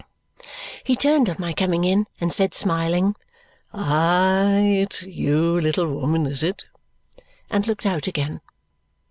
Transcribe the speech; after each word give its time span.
He 0.83 0.95
turned 0.95 1.29
on 1.29 1.35
my 1.37 1.53
coming 1.53 1.83
in 1.83 2.07
and 2.19 2.33
said, 2.33 2.55
smiling, 2.55 3.15
"Aye, 3.71 4.77
it's 4.81 5.03
you, 5.03 5.61
little 5.61 5.85
woman, 5.93 6.25
is 6.25 6.41
it?" 6.41 6.65
and 7.51 7.67
looked 7.67 7.85
out 7.85 8.07
again. 8.07 8.41